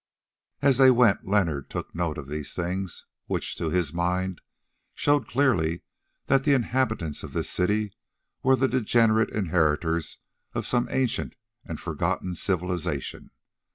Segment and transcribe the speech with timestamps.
[0.63, 4.41] As they went Leonard took note of these things, which, to his mind,
[4.95, 5.83] showed clearly
[6.25, 7.91] that the inhabitants of this city
[8.41, 10.17] were the degenerate inheritors
[10.55, 13.29] of some ancient and forgotten civilisation.